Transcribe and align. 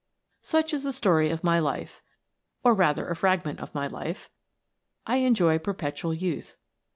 "Such 0.41 0.73
is 0.73 0.81
the 0.81 0.93
story 0.93 1.29
of 1.29 1.43
my 1.43 1.59
life, 1.59 2.01
or 2.63 2.73
rather 2.73 3.05
of 3.05 3.11
a 3.11 3.19
frag 3.19 3.45
ment 3.45 3.59
of 3.59 3.75
my 3.75 3.85
life. 3.85 4.31
I 5.05 5.17
enjoy 5.17 5.59
perpetual 5.59 6.15
youth. 6.15 6.57